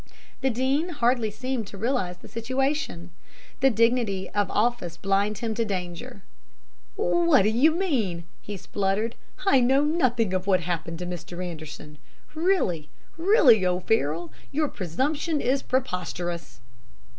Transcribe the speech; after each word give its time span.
"The 0.41 0.49
Dean 0.49 0.89
hardly 0.89 1.29
seemed 1.29 1.67
to 1.67 1.77
realize 1.77 2.17
the 2.17 2.27
situation. 2.27 3.11
The 3.59 3.69
dignity 3.69 4.31
of 4.31 4.49
office 4.49 4.97
blinded 4.97 5.41
him 5.43 5.53
to 5.53 5.63
danger. 5.63 6.23
"'What 6.95 7.43
do 7.43 7.49
you 7.49 7.69
mean?' 7.75 8.23
he 8.41 8.57
spluttered. 8.57 9.13
'I 9.45 9.59
know 9.59 9.83
nothing 9.83 10.33
of 10.33 10.47
what 10.47 10.61
happened 10.61 10.97
to 10.97 11.05
Mr. 11.05 11.45
Anderson! 11.45 11.99
Really, 12.33 12.89
really, 13.15 13.63
O'Farroll, 13.63 14.31
your 14.51 14.69
presumption 14.69 15.39
is 15.39 15.61
preposterous.' 15.61 16.61